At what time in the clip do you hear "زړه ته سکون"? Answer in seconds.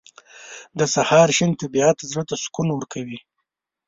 2.11-2.67